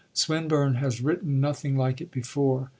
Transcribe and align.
Swinburne 0.13 0.77
has 0.77 0.99
written 1.03 1.39
nothing 1.39 1.77
like 1.77 2.01
it 2.01 2.09
before. 2.09 2.69